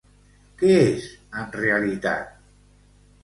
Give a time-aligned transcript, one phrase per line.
[0.61, 1.03] Què és,
[1.43, 2.31] en realitat?